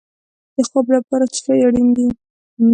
[0.55, 2.07] د خوب لپاره څه شی اړین دی؟